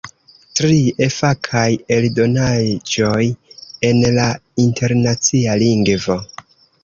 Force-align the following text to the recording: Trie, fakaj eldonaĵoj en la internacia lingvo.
Trie, 0.59 1.07
fakaj 1.15 1.65
eldonaĵoj 1.97 3.27
en 3.91 4.01
la 4.15 4.25
internacia 4.67 5.59
lingvo. 5.65 6.19